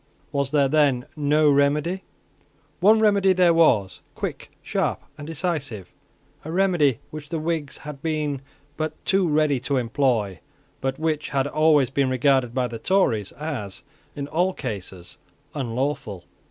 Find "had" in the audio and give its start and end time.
7.77-8.01, 11.29-11.45